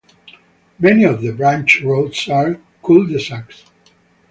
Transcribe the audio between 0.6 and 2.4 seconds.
Many of the branch roads